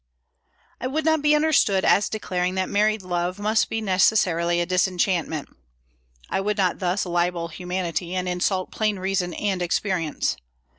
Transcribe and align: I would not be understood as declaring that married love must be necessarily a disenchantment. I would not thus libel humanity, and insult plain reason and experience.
I 0.79 0.87
would 0.87 1.05
not 1.05 1.21
be 1.21 1.35
understood 1.35 1.85
as 1.85 2.09
declaring 2.09 2.55
that 2.55 2.67
married 2.69 3.03
love 3.03 3.37
must 3.37 3.69
be 3.69 3.81
necessarily 3.81 4.59
a 4.59 4.65
disenchantment. 4.65 5.55
I 6.27 6.41
would 6.41 6.57
not 6.57 6.79
thus 6.79 7.05
libel 7.05 7.49
humanity, 7.49 8.15
and 8.15 8.27
insult 8.27 8.71
plain 8.71 8.97
reason 8.97 9.35
and 9.35 9.61
experience. 9.61 10.37